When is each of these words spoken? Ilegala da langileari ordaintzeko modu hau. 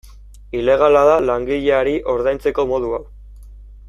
Ilegala 0.59 1.03
da 1.09 1.17
langileari 1.25 1.93
ordaintzeko 2.17 2.67
modu 2.73 2.91
hau. 2.99 3.03